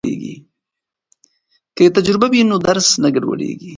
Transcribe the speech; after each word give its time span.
که 1.77 1.83
تجربه 1.97 2.27
وي 2.31 2.41
نو 2.49 2.55
درس 2.67 2.87
نه 3.03 3.09
ګډوډیږي. 3.15 3.69